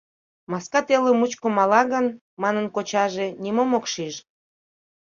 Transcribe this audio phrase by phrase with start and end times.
[0.51, 2.05] «Маска теле мучко мала гын,—
[2.41, 4.15] манын кочаже,— нимом ок шиж.